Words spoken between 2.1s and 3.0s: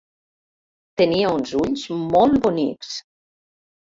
molt bonics.